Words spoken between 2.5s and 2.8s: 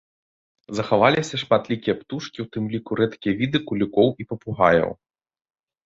тым